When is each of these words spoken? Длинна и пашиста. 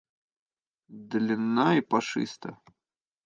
Длинна 1.09 1.67
и 1.79 1.85
пашиста. 1.91 2.49